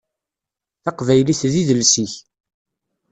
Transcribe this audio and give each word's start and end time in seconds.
Taqbaylit 0.83 1.41
d 1.51 1.53
idles-ik. 1.61 2.13